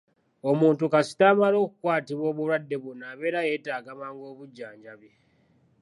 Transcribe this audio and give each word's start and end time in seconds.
Omuntu 0.49 0.83
kasita 0.93 1.23
amala 1.31 1.57
okukwatibwa 1.65 2.25
obulwadde 2.31 2.75
buno 2.83 3.03
abeera 3.13 3.39
yeetaaga 3.49 3.91
mangu 3.99 4.23
obujjanjabi. 4.31 5.09